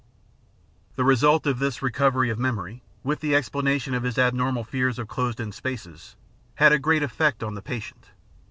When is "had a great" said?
6.55-7.03